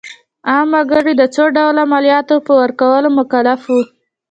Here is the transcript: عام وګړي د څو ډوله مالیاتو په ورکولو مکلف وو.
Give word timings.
عام 0.49 0.69
وګړي 0.77 1.13
د 1.17 1.23
څو 1.35 1.43
ډوله 1.55 1.83
مالیاتو 1.91 2.35
په 2.47 2.51
ورکولو 2.61 3.07
مکلف 3.19 3.61
وو. 3.71 3.81